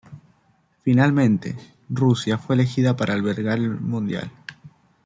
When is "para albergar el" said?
2.95-3.69